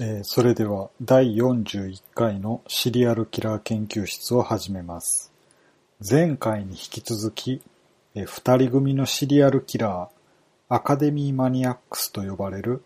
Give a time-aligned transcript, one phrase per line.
[0.00, 5.32] えーそれでは第41回のシリアルキラー研究室を始めます。
[6.08, 7.60] 前回に引き続き、
[8.14, 10.08] えー二人組のシリアルキラー、
[10.68, 12.84] アカデミーマニアックスと呼ばれる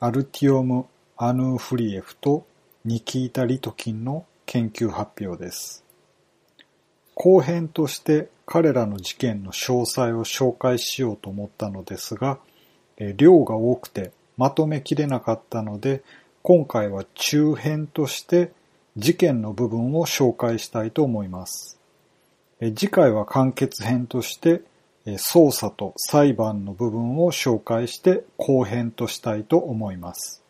[0.00, 0.86] アルティオム・
[1.18, 2.46] アヌーフリエフと
[2.86, 5.84] ニキータ・リトキンの研究発表です。
[7.14, 12.38] 後編として彼らの事件の詳細を紹介しようと思ったのですが、
[12.96, 16.02] えー量が多くてまとめきれなかったので、
[16.48, 18.52] 今回は中編として
[18.96, 21.76] 事件の部分を紹介したいと思います。
[22.60, 24.62] 次回は完結編として、
[25.06, 30.40] 捜査と裁判の部分を紹介して後編としたいと思います。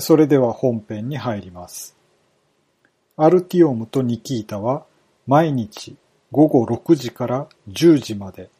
[0.00, 1.96] それでは本編に入ります。
[3.16, 4.84] アルティオムとニキータは
[5.26, 5.96] 毎日
[6.30, 8.50] 午後6時から10時まで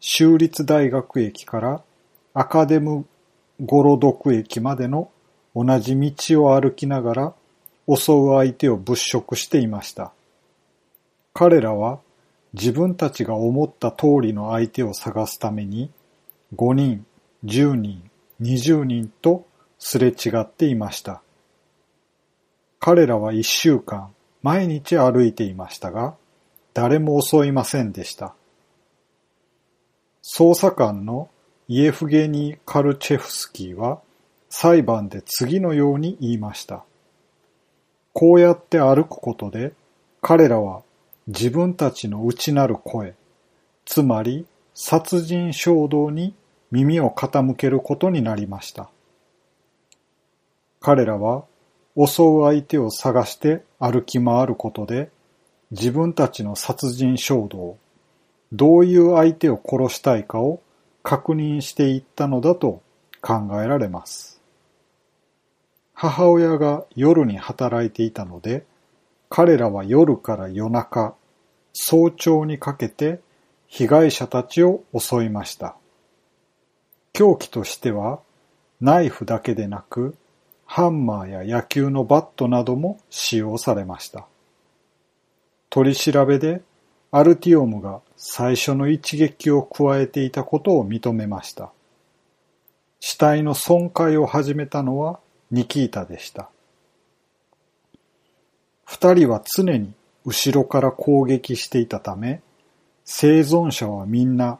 [0.00, 1.82] 州立大学駅から
[2.32, 3.04] アカデム
[3.60, 5.10] ゴロドク駅までの
[5.54, 7.34] 同じ道を歩きながら
[7.88, 10.12] 襲う相手を物色していました。
[11.34, 12.00] 彼らは
[12.52, 15.90] 自分たちが思った通りの相手を探すために
[16.54, 17.06] 5人、
[17.44, 19.46] 10人、20人と
[19.78, 21.22] すれ違っていました。
[22.78, 26.14] 彼らは一週間毎日歩いていましたが、
[26.74, 28.34] 誰も襲いませんでした。
[30.22, 31.28] 捜査官の
[31.68, 34.00] イエフゲニー・カルチェフスキーは
[34.54, 36.84] 裁判で次のように言いました。
[38.12, 39.72] こうやって歩くことで
[40.20, 40.82] 彼らは
[41.26, 43.14] 自分たちの内なる声、
[43.86, 44.44] つまり
[44.74, 46.34] 殺人衝動に
[46.70, 48.90] 耳を傾けることになりました。
[50.80, 51.46] 彼らは
[51.96, 55.10] 襲う相手を探して歩き回ることで
[55.70, 57.78] 自分たちの殺人衝動、
[58.52, 60.60] どういう相手を殺したいかを
[61.02, 62.82] 確認していったのだと
[63.22, 64.31] 考えられます。
[65.94, 68.64] 母親が夜に働いていたので、
[69.28, 71.14] 彼らは夜から夜中、
[71.72, 73.20] 早朝にかけて
[73.66, 75.76] 被害者たちを襲いました。
[77.12, 78.20] 凶器としては、
[78.80, 80.16] ナイフだけでなく、
[80.66, 84.26] ハンマーや野球のバットなども使用されました。
[85.68, 86.62] 取り調べで
[87.10, 91.72] アルティオムが最初の一撃を加えていたことを認めました。
[93.00, 95.20] 死体の損壊を始めたのは
[95.52, 96.50] ニキータでした。
[98.84, 99.92] 二人は常に
[100.24, 102.42] 後ろから攻撃していたため、
[103.04, 104.58] 生存者はみんな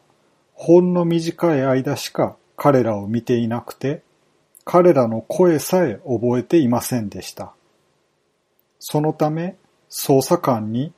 [0.54, 4.02] ほんの短い間しか彼らを見ていなくて、
[4.64, 7.52] 彼らの声さえ覚えていませんでした。
[8.78, 9.56] そのため、
[9.90, 10.92] 捜査官に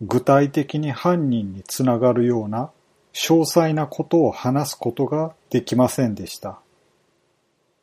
[0.00, 2.70] 具体的に犯人につながるような
[3.12, 6.60] 詳細なことを話すことができませんでした。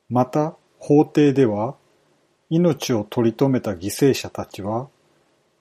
[0.10, 0.56] また、
[0.86, 1.76] 法廷では、
[2.50, 4.90] 命を取り留めた犠牲者たちは、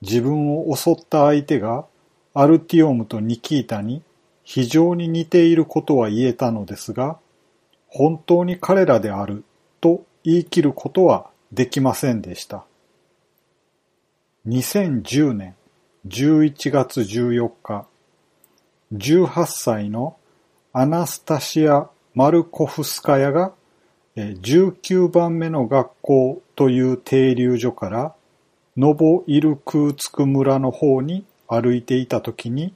[0.01, 1.85] 自分を襲った相手が
[2.33, 4.03] アルティオムとニキータに
[4.43, 7.19] 非常に似ていることは言えたのですが、
[7.87, 9.45] 本当に彼らである
[9.79, 12.65] と言い切ることはできませんでした。
[14.45, 15.55] 2010年
[16.05, 17.87] 11月14日、
[18.91, 20.17] 18歳の
[20.73, 23.53] アナスタシア・マルコフスカヤが
[24.15, 28.15] 19番目の学校という停留所から
[28.77, 32.75] ノボイルクーツク村の方に歩いていたときに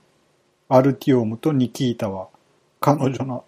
[0.67, 2.27] アルティオムとニキータは
[2.79, 3.45] 彼女の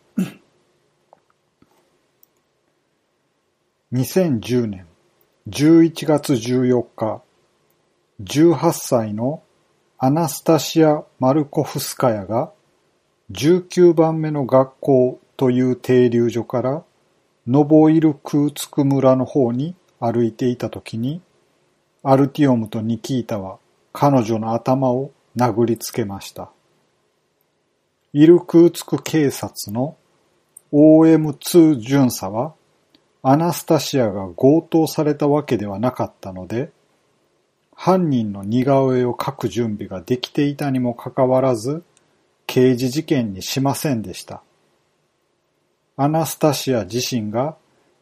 [3.92, 4.86] 2010年
[5.48, 7.24] 11月14日
[8.22, 9.42] 18歳の
[9.98, 12.52] アナスタシア・マルコフスカヤが
[13.32, 16.84] 19番目の学校という停留所から
[17.52, 21.20] ノボイルクーツク村の方に歩いていたときに
[22.04, 23.58] アルティオムとニキータは
[23.92, 26.52] 彼女の頭を殴りつけました。
[28.14, 29.98] イルクーツク警察の
[30.72, 32.54] OM2 巡査は
[33.24, 36.70] アナスタシアが強盗されたわけではなかったので
[37.74, 41.82] 犯人の似顔絵を描く準備ができていたにもかかわらず、
[42.46, 44.44] 刑事事件にしませんでした。
[46.02, 47.58] アナスタシア自身が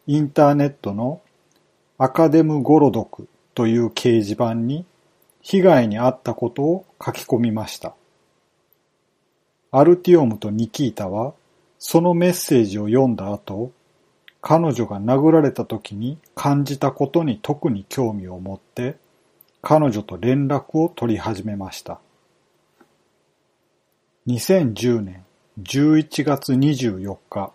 [0.05, 1.19] インターネットの
[1.97, 4.85] アカデムゴロドクという掲示板に
[5.41, 7.95] 被害に遭ったことを書き込みました。
[9.71, 11.33] アルティオムとニキータは
[11.79, 13.71] そのメッセージを読んだ後、
[14.41, 18.97] 彼女が殴られた時に感じたことに特に興味を持って、
[19.63, 21.99] 彼女と連絡を取り始めました。
[24.27, 25.25] 2010年
[25.63, 27.53] 11月24日、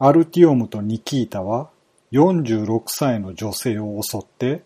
[0.00, 1.70] アルティオムとニキータは
[2.12, 4.62] 46歳の女性を襲って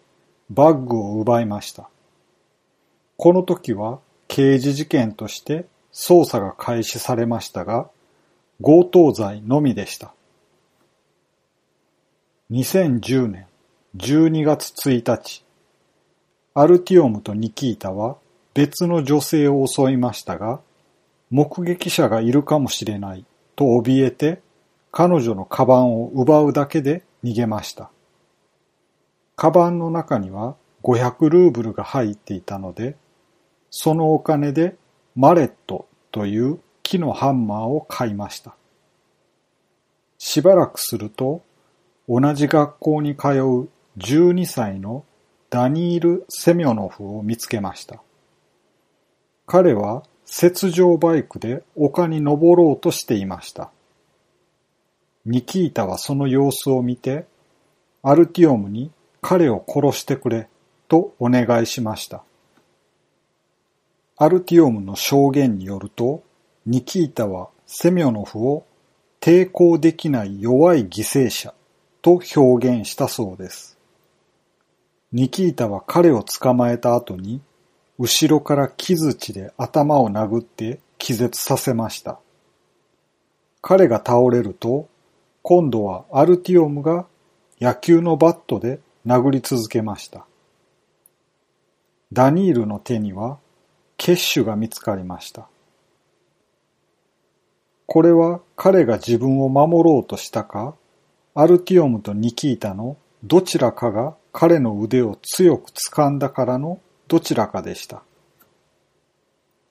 [0.51, 1.89] バッグを奪いました。
[3.17, 7.89] この時は刑事事件として捜査が開始されましたが、
[8.63, 10.13] 強盗罪のみでした。
[12.51, 13.47] 2010年
[13.97, 15.45] 12月1日、
[16.53, 18.17] アルティオムとニキータは
[18.53, 20.61] 別の女性を襲いましたが、
[21.31, 23.25] 目撃者がいるかもしれない
[23.57, 24.43] と怯えて
[24.93, 27.91] 彼女のカバンを奪うだけで逃げました。
[29.37, 32.97] カバンの中には500ルーブルが入っていたので、
[33.71, 34.77] そのお金で
[35.17, 38.55] マレットという木のハンマーを買いました。
[40.19, 41.43] しばらくすると、
[42.07, 45.07] 同じ学校に通う12歳の
[45.49, 48.03] ダニール・セミョノフを見つけました。
[49.47, 53.71] 彼は雪上バイクで丘に登ろうとしていました。
[55.25, 57.27] ニキータはその様子を見て、
[58.03, 58.91] アルティオムに
[59.21, 60.49] 彼を殺してくれ
[60.89, 62.25] とお願いしました。
[64.17, 66.23] アルティオムの証言によると、
[66.67, 68.67] ニキータはセミョノフを
[69.21, 71.55] 抵抗できない弱い犠牲者
[72.03, 73.79] と表現したそうです。
[75.13, 77.41] ニキータは彼を捕まえた後に、
[77.99, 82.19] 後ろから木槌で頭を殴って気絶させました。
[83.61, 84.89] 彼が倒れると、
[85.43, 87.07] 今度はアルティオムが
[87.61, 90.25] 野球のバットで殴り続けました。
[92.13, 93.39] ダニールの手には
[93.97, 95.49] 血腫が見つかりました。
[97.87, 100.75] これは彼が自分を守ろうとしたか、
[101.35, 108.03] アルティオムとニキータのどちらかが彼の腕を強く掴んだからのどちらかでした。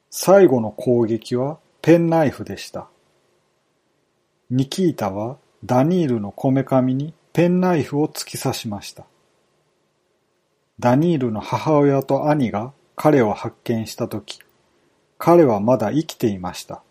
[0.10, 2.90] 最後の攻撃はペンナイフでした。
[4.50, 9.06] ニキータはダニールのこめかみにペンナイフを突き刺しました。
[10.80, 14.40] ダニールの母親と兄が彼を発見したとき、
[15.20, 16.82] 彼はまだ生きていました。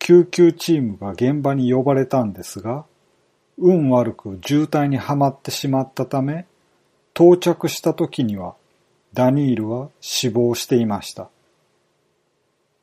[0.00, 2.84] 救急チームが現場に呼ばれたんですが、
[3.56, 6.46] 運悪く渋滞にはまってしまったため、
[7.14, 8.56] 到着した時には
[9.14, 11.28] ダニールは死亡していました。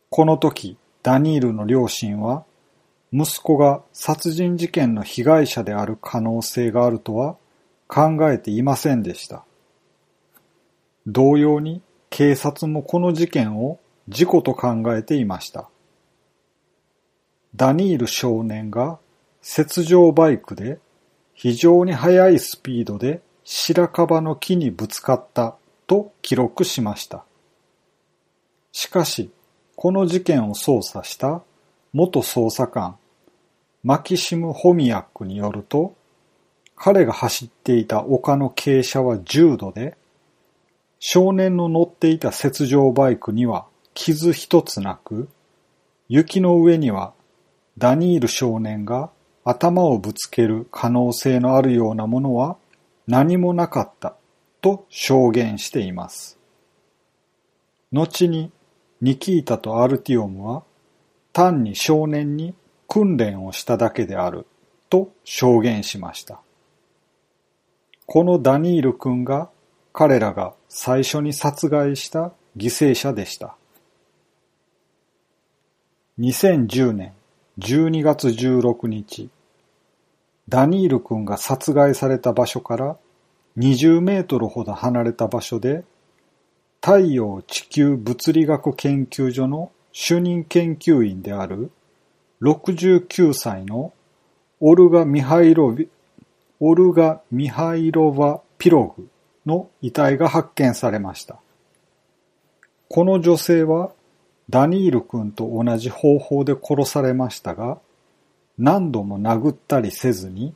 [0.10, 2.46] この時、ダニールの両親は
[3.12, 7.38] 息子が殺人事件の被害者である可能性があるとは
[7.88, 9.46] 考えていませんでした。
[11.08, 15.70] 同様に警察もこの事件を事故と考えていました。
[17.56, 19.00] ダニール少年が
[19.42, 20.80] 雪上バイクで
[21.34, 25.56] 非常に速いスピードで白樺の木にぶつかった
[25.88, 27.24] と記録しました。
[28.72, 29.32] しかし、
[29.76, 31.42] この事件を捜査した
[31.94, 32.98] 元捜査官、
[33.84, 35.96] マキシム・ホミヤックによると、
[36.76, 39.98] 彼が走っていた丘の傾斜は10度で、
[41.00, 45.30] 少年の乗っていた雪上バイクには傷一つなく、
[46.10, 47.14] 雪の上には
[47.78, 49.10] ダニール少年が
[49.44, 52.58] 頭をぶつける可能性のあるようなものは
[53.08, 54.16] 何もなかった
[54.62, 56.38] と証言しています。
[57.92, 58.52] 後に
[59.02, 60.64] ニキータとアルティオムは
[61.40, 62.54] 単に少年に
[62.90, 64.46] 訓練をしただけである
[64.90, 66.42] と証言しました。
[68.06, 69.50] このダニール君が
[69.94, 73.56] 彼らが最初に殺害した犠牲者でした。
[76.20, 77.14] 2010年
[77.60, 79.30] 12月16日、
[80.50, 82.98] ダニール君が殺害された場所から
[83.58, 85.86] 20メートルほど離れた場所で
[86.82, 91.72] 太陽地球物理学研究所の主任研究員である
[92.42, 93.94] 69歳の
[94.60, 95.90] オルガ・ミハイロビ
[96.60, 99.10] オルガ・ミハイロワ・ピログ
[99.46, 101.40] の遺体が発見されました。
[102.90, 103.92] この女性は
[104.50, 107.80] ダニール君と同じ方法で殺されましたが、
[108.58, 110.54] 何度も殴ったりせずに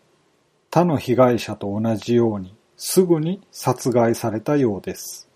[0.70, 5.30] 他の被害者と同じようにすぐに殺害されたようです。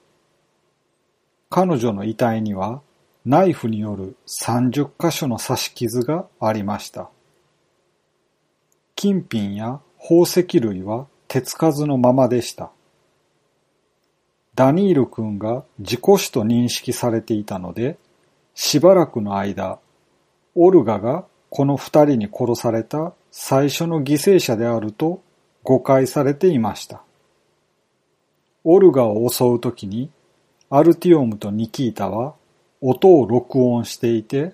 [1.49, 2.81] 彼女の遺体には
[3.29, 4.15] ナイフによる
[4.45, 7.09] 30箇所の刺し傷がありました。
[8.95, 12.71] 金品や宝石類は手つかずのままでした。
[14.55, 17.97] ダニール君が事故死と認識されていたので、
[18.55, 19.77] しばらくの間、
[20.55, 25.21] オルガがこの二人に殺された最初の犠牲者であると
[25.63, 27.03] 誤解されていました。
[28.63, 30.11] オルガを襲うときに、
[30.69, 32.36] アルティオムとニキータは
[32.81, 34.53] 音を録音していて、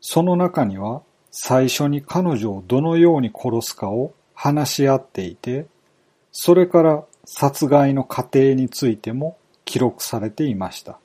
[0.00, 5.66] その中には最初に彼女をどのように殺すかを話し合っていて、
[6.32, 10.98] それから殺害の過程についても記録されていました。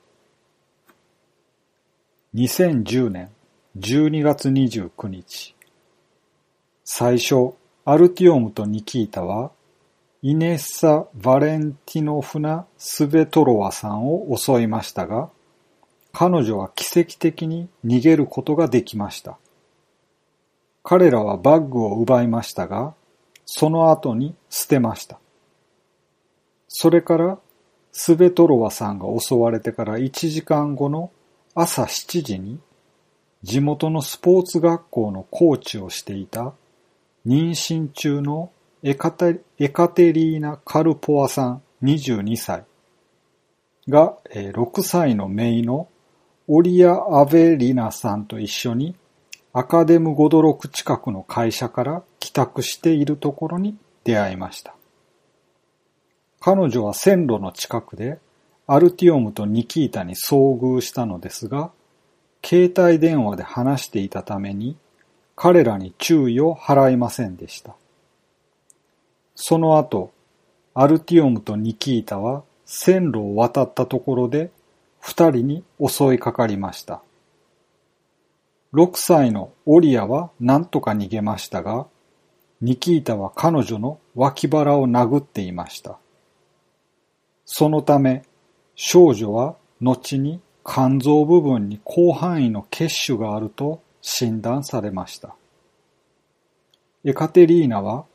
[2.34, 3.30] 2010年
[3.78, 5.54] 12月29日
[6.84, 9.50] 最初、アルティオムとニキータは
[10.22, 15.30] イネッサ・ヴァレンティノフナ・スベトロワさんを襲いましたが、
[16.14, 19.36] 彼女は奇跡的に逃げることができました。
[20.84, 22.94] 彼らはバッグを奪いましたが、
[23.44, 25.18] その後に捨てました。
[26.68, 27.38] それから
[27.92, 31.10] スベトロワさんが襲われてから1時間後の
[31.54, 32.60] 朝7時に
[33.42, 36.52] 地元のスポーツ学校のコーチをしていた
[37.26, 38.50] 妊娠中の
[38.82, 39.42] エカテ
[40.12, 42.64] リーナ・カルポワさん22歳
[43.88, 45.88] が6歳の姪の
[46.46, 48.94] オリア・アベリナさんと一緒に
[49.54, 54.74] アカデム・ゴドロク近くの会社から帰宅しているところに出会いました。
[56.40, 58.18] 彼女は線路の近くで
[58.66, 61.70] アルティオムとニキータに遭遇したのですが、
[62.44, 64.76] 携帯電話で話していたために
[65.36, 67.74] 彼らに注意を払いませんでした。
[69.34, 70.12] その後、
[70.74, 74.50] アルティオムとニキータは線路を渡ったところで
[75.06, 77.02] 二人に襲いかかりました。
[78.72, 81.86] 六歳のオリアは何とか逃げましたが、
[82.62, 85.98] ニキータは彼女の脇腹を殴っていました。
[87.44, 88.24] そのため、
[88.76, 95.36] 少女は後に肝臓部分に広範囲の血腫があると診断されました。
[97.04, 98.06] エカテリーナは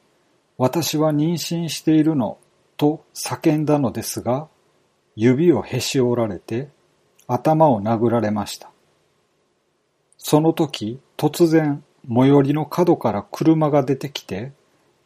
[0.57, 2.39] 私は妊娠しているの
[2.77, 4.47] と叫んだのですが、
[5.15, 6.69] 指をへし折られて
[7.31, 8.71] 頭を殴られました。
[10.17, 14.51] その時、突然、最寄りの角から車が出てきて、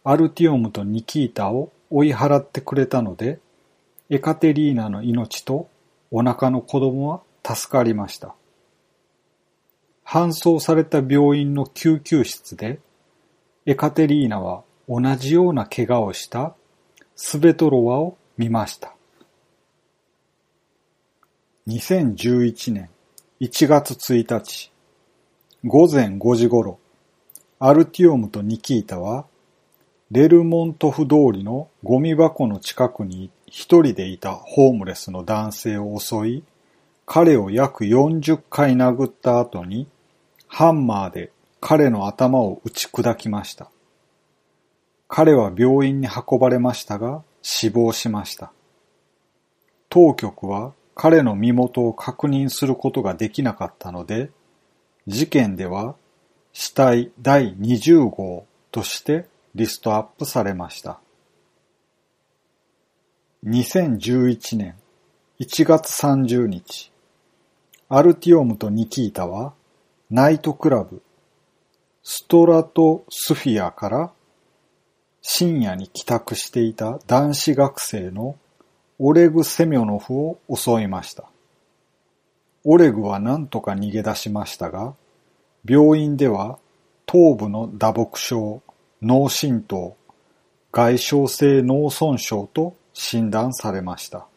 [0.06, 3.40] アルティオムとニキータを追い払ってくれたので、
[4.10, 5.68] エカテリーナの命と
[6.12, 8.36] お腹の子供は助かりました。
[10.06, 12.80] 搬送された病院の救急室で、
[13.66, 16.56] エカテリーナは同じような怪我をした
[17.18, 18.93] スベトロワを見ました。
[21.66, 22.90] 2011年
[23.40, 24.70] 1月1日
[25.64, 26.78] 午前5時頃、
[27.58, 29.28] アルティオムとニキータは、
[30.12, 36.44] レルモントフ通りのゴミ箱の近くに一人でいたホームレスの男性を襲い、
[37.06, 39.88] 彼を約40回殴った後に、
[40.48, 43.72] ハンマーで彼の頭を打ち砕きました。
[45.08, 48.52] 彼は病院に運ばれましたが死亡しました。
[49.88, 54.30] 当局は彼の身元を確認することができなかったので、
[55.08, 55.96] 事件では
[56.54, 61.00] 死体第20号としてリストアップされました。
[63.46, 64.76] 2011年
[65.40, 66.92] 1月30日、
[67.90, 69.54] アルティオムとニキータは
[70.10, 71.02] ナイトクラブ
[72.04, 74.12] ストラトスフィアから
[75.22, 78.36] 深夜に帰宅していた男子学生の
[79.00, 81.30] オレグ・セミョノフを襲いました。
[82.64, 84.94] オレグは何とか逃げ出しましたが、
[85.66, 86.60] 病院では
[87.06, 88.62] 頭部の打撲傷、
[89.02, 89.96] 脳震盪、
[90.72, 94.28] 外傷性脳損傷と診断されました。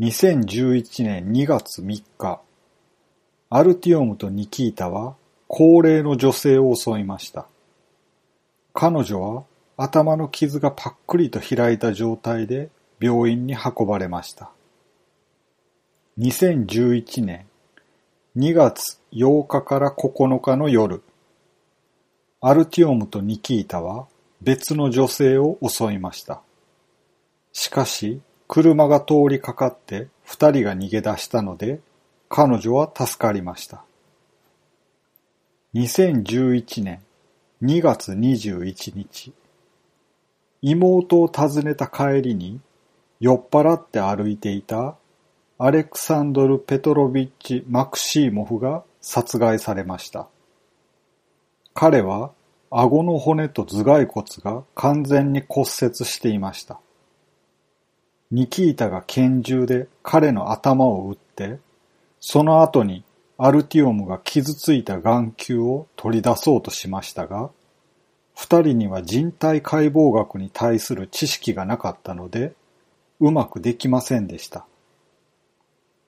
[0.00, 2.40] 2011年2月3日、
[3.50, 5.14] アルティオムとニキータは
[5.46, 7.46] 高齢の女性を襲いました。
[8.72, 9.44] 彼女は
[9.76, 14.50] 頭の傷がパックリと開いた状態で病院に運ばれました。
[16.18, 17.46] 2011年
[18.36, 21.02] 2月8日から9日の夜、
[22.40, 24.06] アルティオムとニキータは
[24.42, 26.42] 別の女性を襲いました。
[27.52, 31.80] しかし、車が通りかかって二人が逃げ出したので、
[32.28, 33.84] 彼女は助かりました。
[35.74, 37.02] 2011年
[37.62, 39.32] 2月21日、
[40.66, 42.58] 妹を訪ねた帰りに
[43.20, 44.96] 酔っ払って歩いていた
[45.58, 50.26] アレクサンドル・ペトロビッチ・マクシーモフが殺害されました。
[51.74, 52.30] 彼は
[52.70, 56.80] 顎の骨と頭蓋骨が完全に骨折していました。
[58.30, 61.58] ニキータが拳銃で彼の頭を撃って、
[62.20, 63.04] その後に
[63.36, 67.50] アルティオムが傷ついた眼球を取り出そうとしましたが、
[68.34, 72.54] 二人には人体解剖学に対する知識がなかったので、
[73.20, 74.66] うまくできませんでした。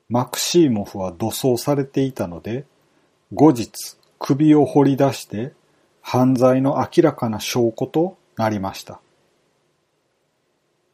[0.09, 2.65] マクシーモフは土葬されていたので、
[3.33, 5.53] 後日首を掘り出して
[6.01, 9.01] 犯罪の明らかな証拠となりました。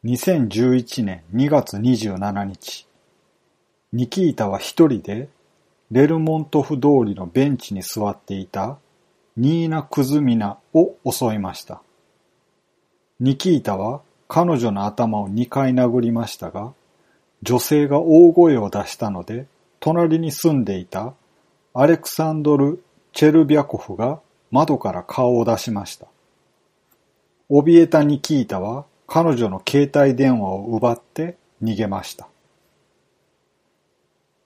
[0.05, 2.87] 2011年2月27日、
[3.93, 5.29] ニキータは一人で
[5.91, 8.79] レルモントフ通りのベンチに座っていた
[9.35, 11.81] ニーナ・クズミナを襲いました。
[13.19, 16.73] ニキータは彼女の頭を2回殴りましたが、
[17.41, 19.47] 女性が大声を出したので、
[19.79, 21.13] 隣に住んでいた
[21.73, 24.19] アレクサンドル・チェルビャコフが
[24.51, 26.07] 窓から顔を出しました。
[27.49, 32.27] 怯えたニキータは彼女の携帯電話を奪って逃げました。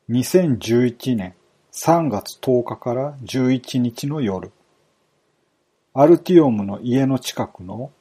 [0.10, 1.34] 2011年
[1.74, 4.52] 3月10日から11日の夜、
[6.00, 7.92] アルティオムの家の近くの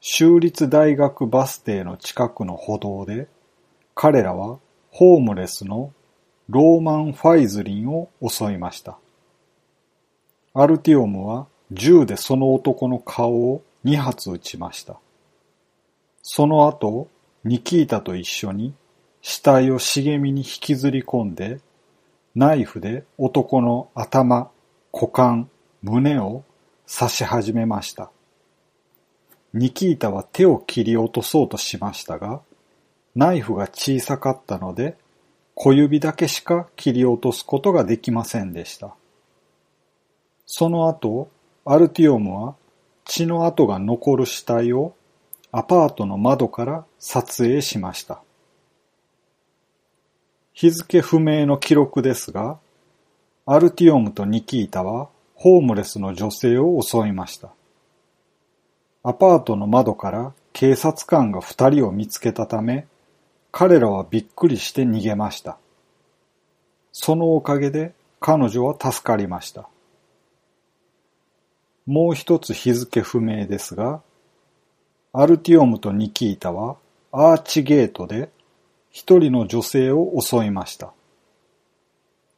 [0.00, 3.26] 州立大学バス停の近くの歩道で、
[3.96, 4.60] 彼らは
[4.92, 5.92] ホームレスの
[6.48, 8.98] ローマン・ファイズリンを襲いました。
[10.54, 15.00] アルティオムは銃でその男の顔を2発撃ちました。
[16.22, 17.08] その後、
[17.42, 18.74] ニキータと一緒に
[19.22, 21.58] 死体を茂みに引きずり込んで、
[22.36, 24.52] ナイフで男の頭、
[24.92, 25.50] 股間、
[25.82, 26.44] 胸を
[26.92, 28.10] 刺し始めました。
[29.54, 32.40] ニキータは手を切り落とそうとしましたが、
[33.14, 34.96] ナイフが小さかったので、
[35.54, 38.96] 小指だけしか切り落とすことができませんでした。
[40.46, 41.28] その後、
[41.64, 42.56] アルティオムは
[43.04, 44.94] 血の跡が残る死体を
[45.52, 48.20] アパートの窓から撮影しました。
[50.52, 52.58] 日付不明の記録ですが、
[53.46, 55.08] アルティオムとニキータは
[55.42, 57.48] ホームレスの女性を襲いました。
[59.02, 62.86] アパートの窓から警察官が二人を見つけたため、
[63.50, 65.56] 彼らはびっくりして逃げました。
[66.92, 69.66] そのおかげで彼女は助かりました。
[71.86, 74.02] もう一つ日付不明ですが、
[75.14, 76.76] アルティオムとニキータは
[77.12, 78.28] アーチゲートで
[78.90, 80.92] 一人の女性を襲いました。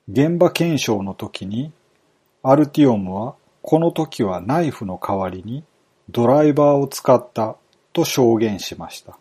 [0.09, 1.73] 現場検証の時に
[2.45, 5.63] アルティオムはこの時はナイフの代わりに
[6.11, 7.57] ドライバーを使った
[7.93, 9.17] と証言しました。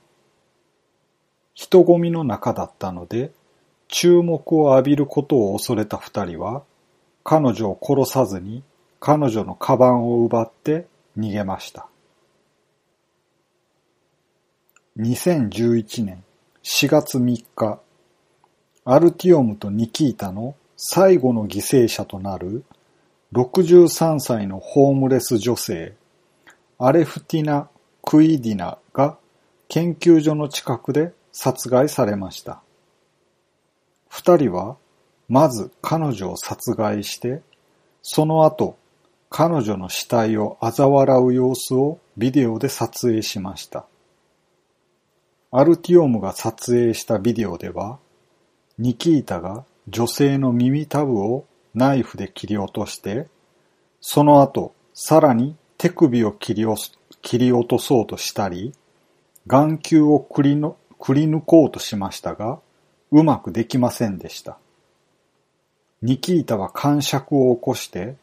[1.54, 3.32] 人混みの中だったので
[3.88, 6.64] 注目を浴びることを恐れた二人は
[7.24, 8.64] 彼女を殺さずに
[9.00, 11.88] 彼女のカバンを奪って逃げました。
[14.98, 16.24] 2011年
[16.64, 17.80] 4月3日、
[18.84, 22.64] アルティオムとニキータの最後の犠牲者となる
[23.34, 25.96] 63歳のホームレス女性、
[26.78, 27.70] アレフティナ・
[28.02, 29.18] クイディナが
[29.70, 32.62] 研究所の近くで殺害されました。
[34.10, 34.76] 二人は
[35.30, 37.42] まず彼女を殺害して、
[38.02, 38.78] その後
[39.30, 43.86] 彼女の死体を嘲笑う様子をビデオで撮影しました。
[45.52, 48.00] アルティオムが撮影したビデオでは、
[48.78, 53.28] ニキータが女性の耳たぶをナイフで切り落として、
[54.02, 56.66] その後、さらに手首を切り
[57.22, 58.74] 切り落とそうとしたり、
[59.48, 62.60] 眼球をくりのくり抜こうとしましたが、
[63.12, 64.58] うまくできませんでした。
[66.02, 68.16] ニキータは感触を起こして、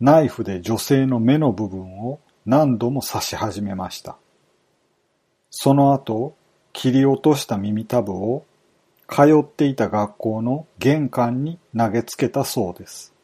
[0.00, 4.16] ナイフで女性の目の部分を何度も刺し始めました。
[5.50, 6.36] その後、
[6.72, 8.44] 切り落とした耳たぶを
[9.08, 13.14] 通っていた学校の玄関に投げつけたそうです。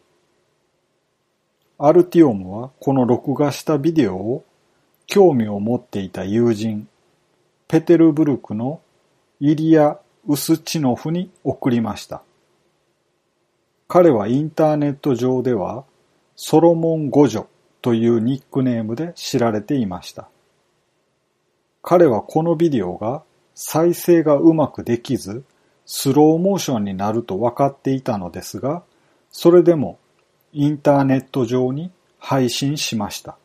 [1.79, 4.44] アルティオムはこの録画したビデオを
[5.07, 6.88] 興味を持っていた友人、
[7.68, 8.81] ペテルブルクの
[9.40, 12.23] イリア・ウスチノフに送りました。
[13.87, 15.85] 彼はインターネット上では
[16.37, 17.47] ソロモン・ゴジョ
[17.83, 20.29] というニックネームで知られていました。
[21.83, 23.23] 彼はこのビデオが
[23.55, 25.44] 再生がうまくできず、
[25.87, 28.83] スローモーションになると分かっていたのですが、
[29.31, 29.99] それでも
[30.53, 33.37] インターネット上に配信しました。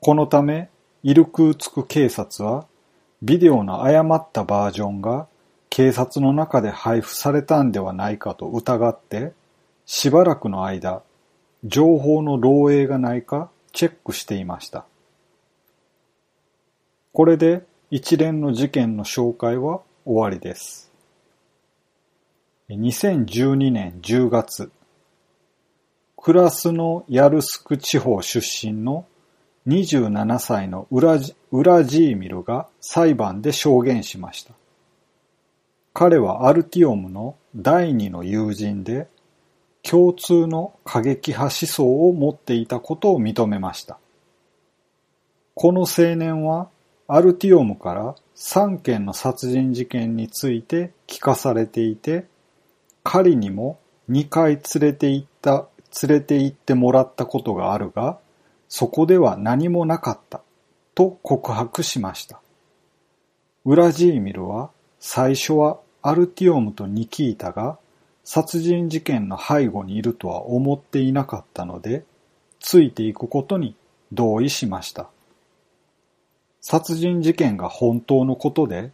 [0.00, 0.70] このため、
[1.02, 2.66] イルクーツク警察は、
[3.22, 5.26] ビデオの誤ったバージョンが
[5.70, 9.32] 警察の中で配布されたんではないかと疑って、
[9.86, 11.02] しばらくの間、
[11.64, 14.84] 情報の漏洩がないかチェックしていました。
[17.12, 20.90] これで一連の事件の紹介は終わりです。
[22.70, 24.70] 2012年10月、
[26.16, 29.04] クラスのヤルスク地方出身の
[29.66, 34.54] 27歳のウラジーミルが裁判で証言しました。
[35.92, 39.08] 彼はアルティオムの第二の友人で、
[39.82, 43.98] 共通の過激派思想を持っていたことを認めました。
[45.54, 46.70] この青年は
[47.10, 52.26] アルティオムから3件の殺人事件について聞かされていて、
[53.02, 53.78] 狩りにも
[54.10, 55.68] 2回連れて行った、
[56.02, 58.18] 連れて行ってもらったことがあるが、
[58.68, 60.42] そこでは何もなかった
[60.94, 62.42] と告白しました。
[63.64, 67.78] ウラジーミルは最初はアルティオムとニキータが
[68.22, 72.04] 殺人事件の背後にいるとは思っていなかったので、
[72.60, 73.76] ついていくことに
[74.12, 75.08] 同意しました。
[76.60, 78.92] 殺人事件が本当のことで、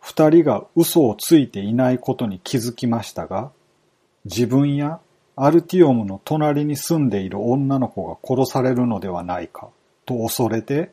[0.00, 3.52] 二人が嘘をついていないことに気づきましたが、
[4.24, 5.00] 自分や
[5.36, 9.68] アルティオムの隣に住んでいる女の子が殺されるのではないか
[10.06, 10.92] と恐れて、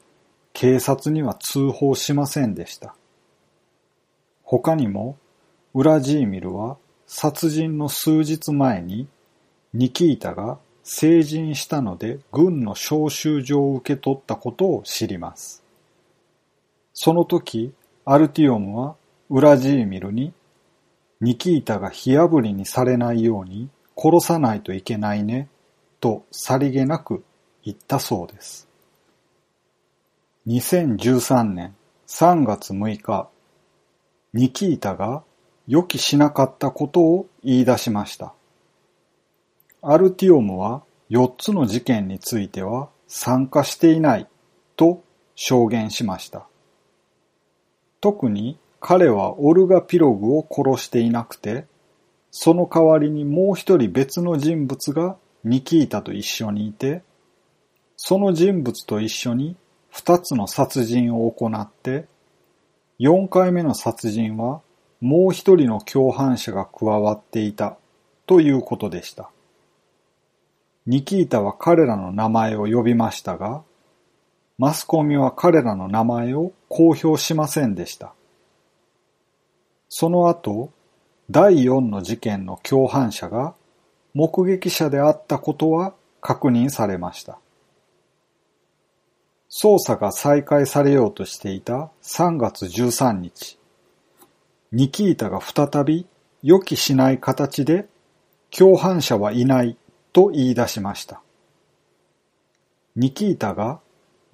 [0.54, 2.96] 警察には通報しませんでした。
[4.44, 5.18] 他にも、
[5.74, 9.08] ウラジーミルは殺人の数日前に、
[9.74, 15.62] ニキータが成人したので軍の招集状を受け取ったことを知ります。
[17.00, 18.96] その時、アルティオムは
[19.30, 20.34] ウラジーミルに、
[21.22, 25.48] ニキータが火炙りにされないように殺さないといけないね、
[26.00, 27.24] とさりげなく
[27.64, 28.68] 言ったそうです。
[30.48, 31.76] 2013年
[32.08, 33.30] 3月6日、
[34.34, 35.22] ニキータが
[35.68, 38.34] 予期しなかったことを言い出しました。
[39.84, 40.82] アルティオムは
[41.12, 44.28] 4つの事件については参加していない
[44.76, 45.04] と
[45.36, 46.48] 証言しました。
[48.02, 51.66] 特に彼はオルガ・ピログを殺していなくて、
[52.32, 57.02] その代わりにもう一人別の人物がニキータと一緒にいて、
[57.96, 59.56] その人物と一緒に
[59.90, 62.06] 二つの殺人を行って、
[63.00, 64.62] 四回目の殺人は
[65.02, 67.78] もう一人の共犯者が加わっていた
[68.26, 69.30] ということでした。
[70.86, 73.64] ニキータは彼らの名前を呼びましたが、
[74.58, 78.14] マスコミは彼らの名前を公表しませんでした。
[79.90, 80.72] その後、
[81.30, 83.54] 第4の事件の共犯者が
[84.14, 87.40] 目撃者であったことは確認されました。
[89.50, 93.60] 捜査が再開されようとしていた3月13日、
[94.72, 96.08] ニキータが再び
[96.44, 97.88] 予期しない形で
[98.50, 99.78] 共犯者はいない
[100.14, 101.22] と言い出しました。
[102.96, 103.80] ニキータが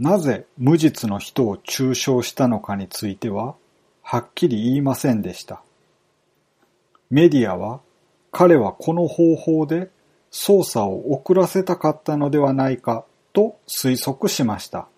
[0.04, 3.56] なぜ無実の人を中傷したのかについては、
[4.02, 5.62] はっきり言いませんでした。
[7.10, 7.80] メディアは、
[8.30, 9.90] 彼はこの方法で
[10.30, 14.90] 捜査を遅らせたかったのではないかと推測しました。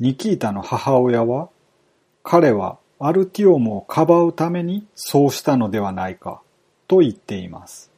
[0.00, 1.50] ニキータの母親は、
[2.22, 6.40] 彼はアルティオムをかばうためにそうしたのではないか
[6.88, 7.90] と言っています。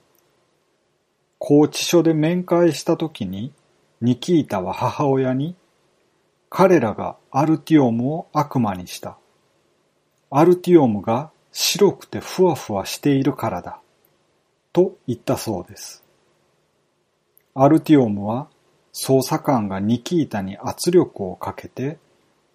[1.38, 3.52] 拘置所で面会した時に
[4.00, 5.56] ニキータは母親に、
[6.50, 9.18] 彼らがアルティオムを悪魔にした。
[10.30, 13.80] アルティオムが白くてふわふわしているからだ。
[14.72, 16.02] と言ったそうです。
[17.54, 18.48] アルティオムは
[18.92, 21.98] 捜査官がニキータに圧力をかけて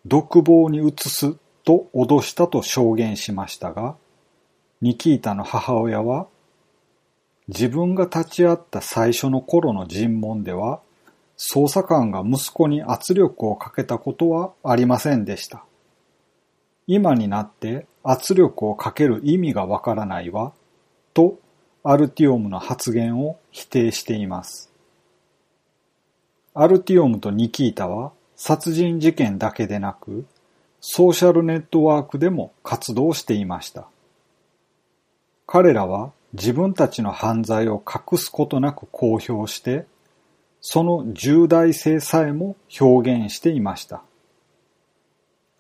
[0.06, 3.96] 独房に移すと脅したと証言しましたが、
[4.82, 6.28] ニキータの母親は
[7.48, 10.82] 自分が立ち会った最初の頃の尋問では
[11.40, 15.64] 捜査官が息子に圧力をかけたことはありませんでした。
[16.86, 20.52] 今になって圧力をかける意味がわからないわ、
[21.14, 21.40] と
[21.84, 24.70] アルティオムの発言を否定しています。
[26.54, 30.26] アルティオムとニキータは殺人事件だけでなく、
[30.82, 33.88] ソーシャルネットワークでも活動していました。
[35.48, 39.86] 彼らは自分たちの犯罪を隠すことなく公表して
[40.62, 44.04] その重大性さえも表現していました。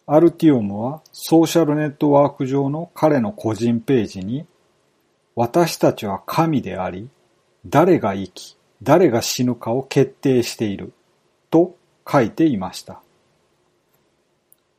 [0.05, 4.45] アルティオムはソーシャルネットワーク上の彼の個人ページに
[5.35, 7.09] 私たちは神であり、
[7.65, 10.93] 誰が生き、誰が死ぬかを決定している
[11.49, 11.77] と
[12.09, 13.01] 書いていました。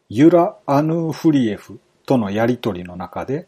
[0.09, 3.47] ユラ・アヌーフリエフとのやりとりの中で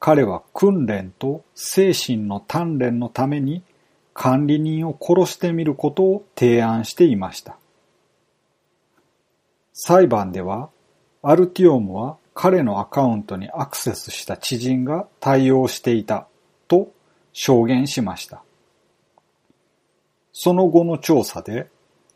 [0.00, 3.62] 彼は訓練と精神の鍛錬のために
[4.14, 7.56] 管理人を殺してみることを提案していました。
[9.72, 10.70] 裁判では、
[11.22, 16.26] アルティオムは彼のアカウントにアクセスした知人が対応していた
[16.68, 16.92] と
[17.32, 18.42] 証言しました。
[20.32, 21.68] その後の調査で、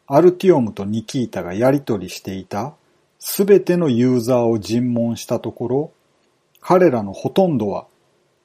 [0.07, 2.75] アルティオムとニキータがやり取りしていた
[3.19, 5.93] すべてのユーザーを尋問したところ、
[6.61, 7.87] 彼らのほとんどは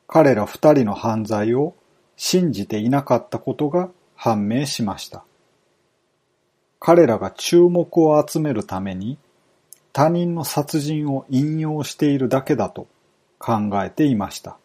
[0.07, 1.75] 彼ら二人の犯罪を
[2.23, 5.23] 信じていなかったことが判明しました。
[6.79, 9.17] 彼らが注目を集めるために
[9.91, 12.87] 他人の殺人を引用しているだけだと
[13.39, 14.59] 考えていました。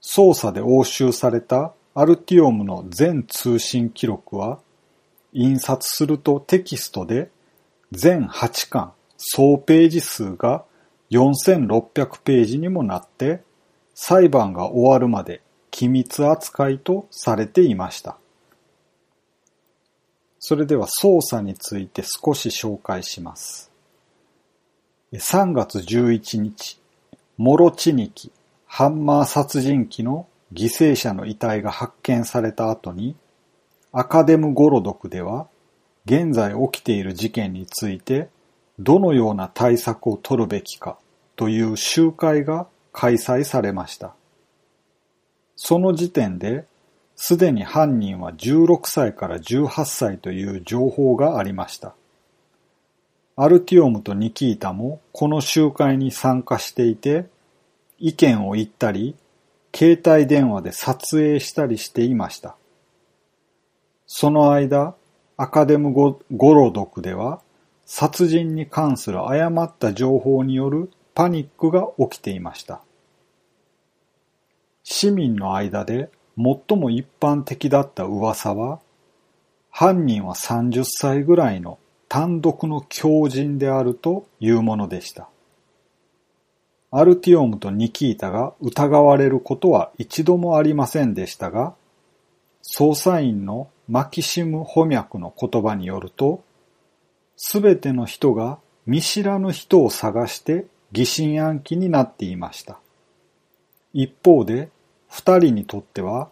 [0.00, 4.60] 捜査で押収されたアルティオムの全通信記録は
[5.32, 7.28] 印刷するとテキストで
[7.90, 10.64] 全8巻総ページ数が
[11.10, 13.42] 4600ページにもなって
[13.94, 15.42] 裁判が終わるまで
[15.74, 18.16] 機密扱いとされていました。
[20.38, 23.72] それでは捜査について少し紹介します。
[25.12, 26.80] 3月11日、
[27.38, 28.30] モロチニキ、
[28.66, 33.16] ハンマー殺人鬼の犠牲者の遺体が発見された後に、
[33.90, 35.48] アカデムゴロドクでは、
[36.06, 38.28] 現在起きている事件について、
[38.78, 40.98] どのような対策を取るべきか
[41.34, 44.14] という集会が開催されました。
[45.56, 46.66] その時点で、
[47.16, 51.94] すでに犯人は16歳から18歳という情報がありました。
[53.36, 57.26] アルティオムとニキータもこの集会に参加していて、
[57.98, 59.16] 意見を言ったり、
[59.74, 62.56] 携帯電話で撮影したりしていました。
[64.06, 64.94] その間、
[65.36, 67.40] アカデムゴロドクでは、
[67.86, 72.82] 殺人に関する誤った情報によるパニックが起きていました。
[74.84, 78.80] 市民の間で最も一般的だった噂は、
[79.70, 85.28] 犯人は30歳ぐらいの単独の狂人であるというものでした。
[86.90, 91.74] アルティオムとニキータが疑われることは一度もありませんでしたが、
[92.62, 96.44] 捜査員のマキシム・ホミャクの言葉によると、
[97.36, 102.78] すべての人が見知らぬ人を探して疑心暗鬼になっていました。
[103.92, 104.68] 一方で、
[105.14, 106.28] 二人にとっては、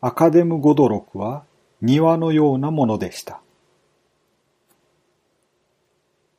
[0.00, 1.42] アカデム・ゴドロクは
[1.80, 3.40] 庭のようなものでした。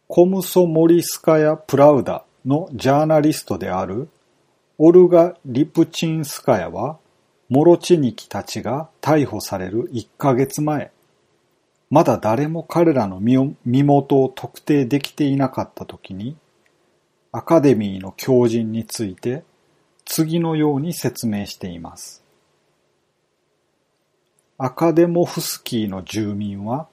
[0.08, 4.08] コムソモリスカヤ・プラウダのジャーナリストである
[4.78, 7.00] オルガ・リプチンスカヤは、
[7.50, 10.90] モロチニキたちが逮捕される1ヶ月前、
[11.90, 16.38] まだ誰も彼らの身元を特定できていなかった時に、
[17.34, 19.44] アカデミーの狂人について
[20.06, 22.24] 次のように説明しています。
[24.58, 26.88] アカデモフスキーの住民は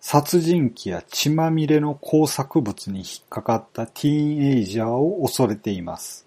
[0.00, 6.26] 殺人鬼や血まみれの工作物に引っかかったティーンエイジャーを恐れています。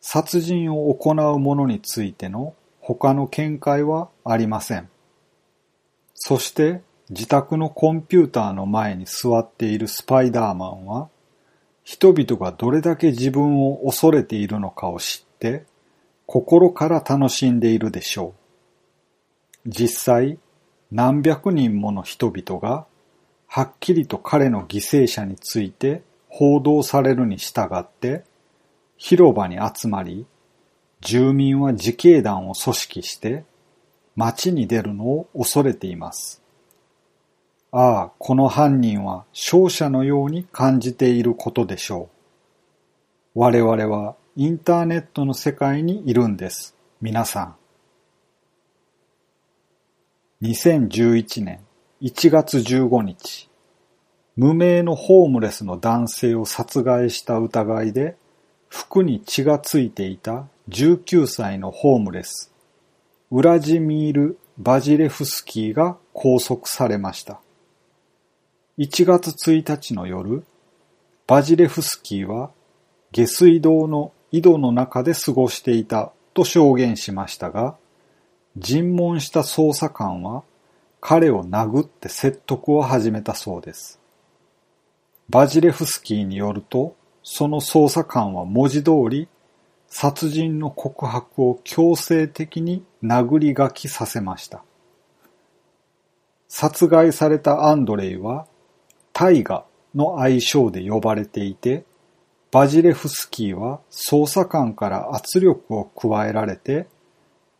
[0.00, 4.88] 殺人を行う者についての他の見解はありません。
[6.14, 11.08] そして自宅のコンピューターの前に座っているスパイダーマンは
[11.90, 15.64] 人々がどれだけ自分を恐れているのかを知って
[16.24, 18.32] 心から楽しんでいるでしょ
[19.66, 19.68] う。
[19.68, 20.38] 実際
[20.92, 22.86] 何百人もの人々が
[23.48, 28.22] はっきりと彼の犠牲者について報道されるに従って
[28.96, 30.26] 広場に集まり
[31.00, 33.42] 住民は自警団を組織して
[34.14, 36.40] 街に出るのを恐れています。
[37.72, 42.08] ああ、この犯人は勝者のように感じていることでしょ
[43.34, 43.38] う。
[43.40, 46.74] 我々はインターネットの世界にいるんです。
[47.00, 47.56] 皆さん。
[50.42, 51.60] 2011年
[52.02, 53.48] 1月15日、
[54.36, 58.16] 無名のホームレスの男性を殺害した疑いで
[58.68, 62.52] 服に血がついていた19歳のホームレス、
[63.30, 67.40] ウラジミール・バジレフスキーが拘束されました。
[68.80, 70.42] 1月1日の夜、
[71.26, 72.50] バジレフスキーは
[73.12, 77.76] 下水道の井戸の中で過ごしていたと証言しましたが、
[78.56, 80.44] 尋問した捜査官は
[80.98, 84.00] 彼を殴って説得を始めたそうです。
[85.28, 89.28] バジレフスキーによると、その捜査官は文字通り
[89.88, 94.64] 殺人の告白を強制的に殴り書きさせました。
[96.48, 98.46] 殺害されたアンドレイは
[99.20, 101.84] 大河の愛称で呼ばれていて、
[102.50, 106.88] バジレフスキーは捜査官から圧力を加えられて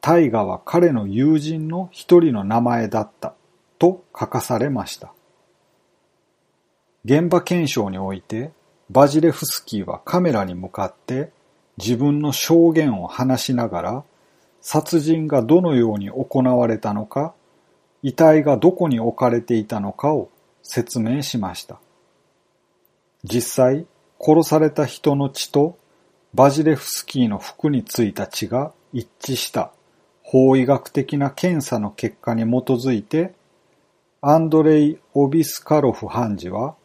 [0.01, 3.35] 大河は彼の友人の一人の名前だった
[3.79, 5.13] と書かされました。
[7.05, 8.53] 現場検証において、
[8.89, 11.31] バジレフスキーはカメラに向かって
[11.77, 14.05] 自分の証言を話しながら、
[14.63, 17.35] 殺人がどのように行われたのか、
[18.03, 20.31] 遺体がどこに置かれていたのかを
[20.63, 21.81] 説明しました。
[23.25, 23.87] 実際、
[24.21, 25.79] 殺された人の血と
[26.35, 29.73] バジレフスキーの服についた血が一致した
[30.23, 33.35] 法医学的な検査の結果に基づいて、
[34.21, 36.77] アンドレイ・オビスカロフ判事は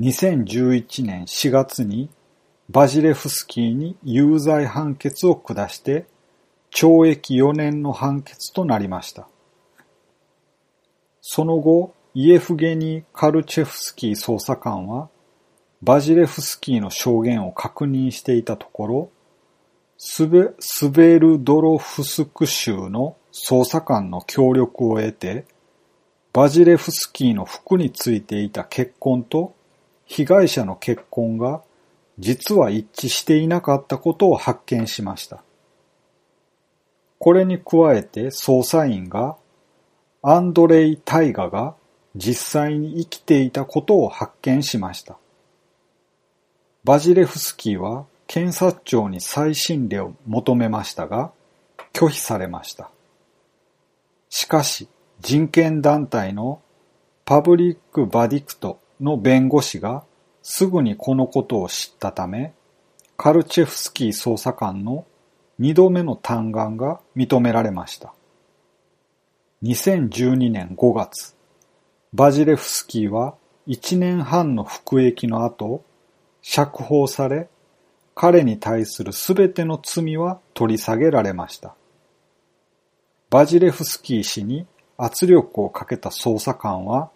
[0.00, 2.10] 2011年4月に
[2.68, 6.06] バジレフスキーに有罪判決を下して
[6.70, 9.28] 懲役4年の判決となりました。
[11.20, 15.08] その後、イエフゲニー・カルチェフスキー捜査官は
[15.82, 19.10] バジレフスキーの証言を確認していたところ、
[19.98, 25.44] スベスベルドロフスク州の捜査官の協力を得て、
[26.32, 29.52] バジレフスキーの服についていた血痕と
[30.06, 31.62] 被害者の血痕が
[32.20, 35.42] 実は一致していなかったことを発見しました。
[37.18, 39.36] これに加えて捜査員が
[40.22, 41.74] アンドレイ・タイガが
[42.14, 45.16] 実際に生きていたことを発見しました。
[46.84, 51.32] バジレフスキーは検察庁に再審理を求めましたが
[51.92, 52.90] 拒否されました。
[54.28, 54.88] しかし
[55.20, 56.60] 人権団体の
[57.24, 60.04] パブリック・バディクトの弁護士が
[60.42, 62.52] すぐにこのことを知ったため、
[63.16, 65.06] カルチェフスキー捜査官の
[65.58, 68.12] 二度目の嘆願が認められました。
[69.62, 71.33] 2012年5月、
[72.14, 73.34] バジレフスキーは
[73.66, 75.82] 1年半の服役の後、
[76.42, 77.48] 釈放され、
[78.14, 81.74] 彼に対するすべての罪は取り下げられました。
[83.30, 84.64] バジレフスキー氏に
[84.96, 87.10] 圧力をかけた捜査官は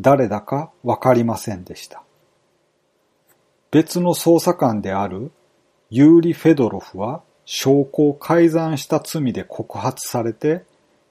[0.00, 2.02] 誰だかわかりませんでした。
[3.70, 5.32] 別の捜査官である
[5.90, 10.64] ユーリ・フェドロフは証拠を改ざんした罪で告発されて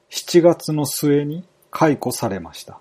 [0.10, 2.80] 7月の末に解雇されました。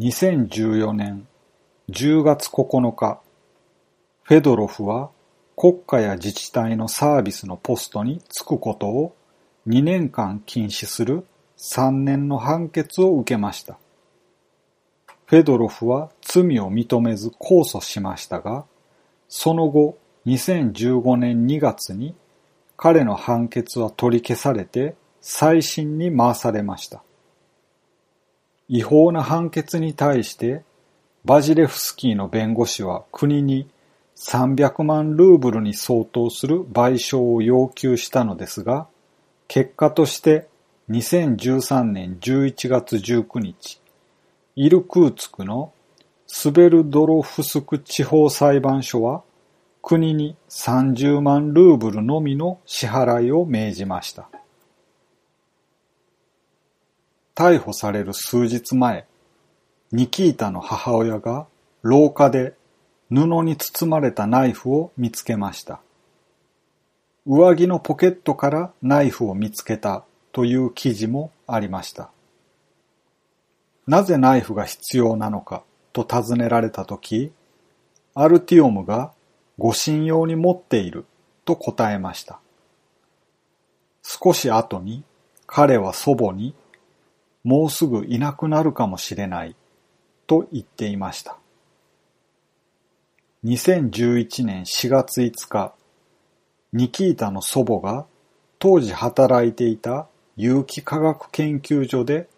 [0.00, 1.26] 2014年
[1.90, 3.20] 10月9日、
[4.22, 5.10] フェドロフは
[5.56, 9.16] 国家や自治体のサービスのポストに就くことを
[9.66, 13.76] 2年間禁止する3年の判決を受けました。
[15.26, 18.66] フェドロフは罪を認めず控訴しましたが、
[19.28, 22.14] その後2015年2月に
[22.76, 27.02] 彼の判決は取り消されて再審に回されました。
[28.68, 30.62] 違法な判決に対して
[31.24, 33.68] バジレフスキーの弁護士は国に
[34.16, 38.86] 300万ルーブルに相当する賠償を要求したのですが、
[39.46, 40.48] 結果として
[40.90, 43.80] 2013年11月19日、
[44.56, 45.72] イルクーツクの
[46.26, 49.22] スベルドロフスク地方裁判所は
[49.82, 54.28] 国に30万ルーブルのみの支払いを命じました。
[57.38, 59.06] 逮捕される数日前、
[59.92, 61.46] ニキータの母親が
[61.82, 62.54] 廊下で
[63.10, 65.80] 布に包まれたナイフを見つけました。
[67.28, 72.10] 上着のポケットからナイフを見つけたという記事もありました。
[73.86, 77.30] なぜナイフが必要なのかと尋ねられたとき、
[78.14, 79.12] アルティオムが
[79.58, 81.04] 護身用に持っている
[81.44, 82.40] と答えました。
[84.02, 85.04] 少し後に
[85.46, 86.56] 彼は祖母に
[87.44, 89.56] もうすぐいなくなるかもしれない
[90.26, 91.36] と言っていました。
[93.44, 95.74] 2011年4月5日、
[96.72, 98.06] ニキータの祖母が
[98.58, 102.28] 当時働いていた有機化学研究所で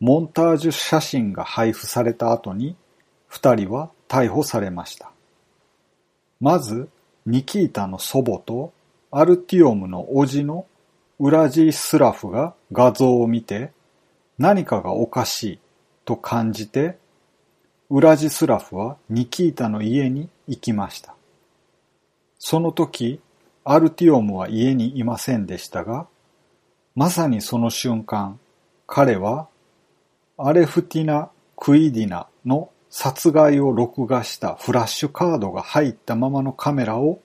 [0.00, 2.76] モンタージュ写真が配布された後に
[3.26, 5.10] 二人は逮捕されました。
[6.40, 6.88] まず、
[7.26, 8.72] ニキータの祖母と
[9.10, 10.66] アルティオムの叔父の
[11.18, 13.72] ウラジースラフが画像を見て
[14.38, 15.58] 何かがおかしい
[16.04, 16.98] と感じて
[17.90, 21.14] ウラジスラフはニキータの家に行きました。
[22.38, 23.20] その時、
[23.64, 26.06] アルティオムは家にいませんでしたが、
[26.94, 28.38] まさにその瞬間、
[28.86, 29.48] 彼は
[30.36, 37.20] アレフティナ・クイディナの殺害を録画したフラッシュカードが入ったままのカメラを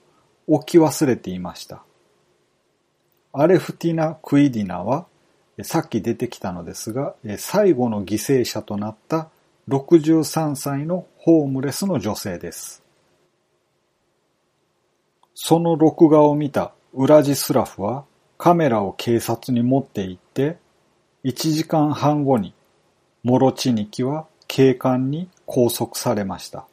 [0.46, 1.82] 置き忘れていました。
[3.32, 5.06] アレフティナ・クイディナは
[5.62, 9.28] さっき出てきたのですが、最後の犠牲者となった
[9.68, 12.82] 63歳のホームレスの女性です。
[15.34, 18.04] その録画を見たウラジスラフは
[18.36, 20.58] カメラを警察に持って行って
[21.24, 22.52] 1時間半後に
[23.22, 26.66] モロチニキは警官に拘束されました。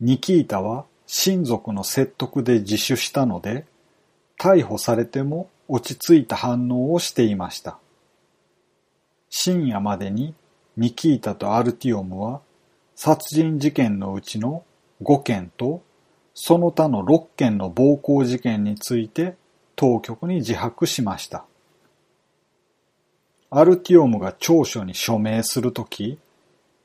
[0.00, 3.66] ニキータは親族の説得で自首したので
[4.38, 7.78] 逮捕されても落ち着いた反応をしていました。
[9.30, 10.34] 深夜までに
[10.76, 12.40] ニキータとアルティオムは
[12.96, 14.64] 殺人事件のうちの
[15.02, 15.82] 5件と
[16.34, 19.36] その他の6件の暴行事件について
[19.76, 21.44] 当局に自白しました。
[23.50, 26.18] アルティオムが調書に署名するとき、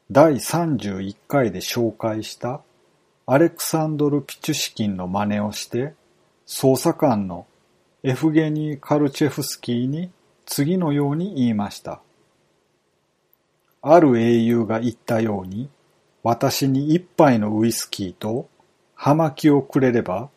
[0.09, 2.61] 第31回で紹介した
[3.25, 5.93] アレクサンドル・ピチュシキンの真似をして、
[6.47, 7.45] 捜査官の
[8.05, 10.11] エフゲニー・カルチェフスキーに
[10.45, 12.01] 次のように言いました。
[13.81, 15.69] ある英雄が言ったように、
[16.21, 18.49] 私に一杯のウイスキーと
[18.93, 20.29] 葉巻をくれれば、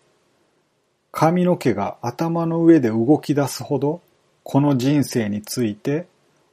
[1.11, 4.01] 髪の毛が頭の上で動き出すほど、
[4.45, 6.07] この人生について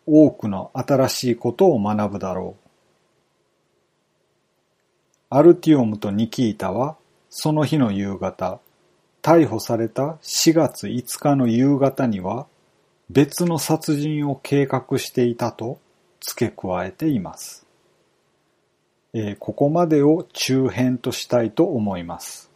[0.08, 2.70] 多くの新しいことを学ぶだろう。
[5.30, 6.96] アルティオムとニキータは、
[7.30, 8.60] その日の夕方、
[9.24, 12.46] 逮捕された4月5日の夕方には、
[13.10, 15.80] 別の殺人を計画していたと
[16.20, 17.66] 付け加えています。
[19.14, 22.52] えーここまでを中編としたいと思います。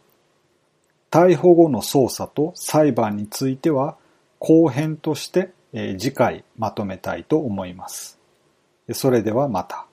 [1.10, 3.96] 逮捕後の捜査と裁判については
[4.38, 8.18] 後編として、えー次回まとめたいと思います。
[8.92, 9.87] それではまた。